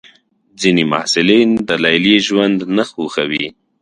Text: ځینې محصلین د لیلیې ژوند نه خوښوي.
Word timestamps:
ځینې 0.61 0.83
محصلین 0.91 1.49
د 1.69 1.69
لیلیې 1.83 2.17
ژوند 2.27 2.57
نه 2.75 2.83
خوښوي. 2.91 3.45